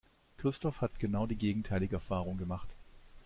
[0.39, 2.69] Christoph hat genau die gegenteilige Erfahrung gemacht.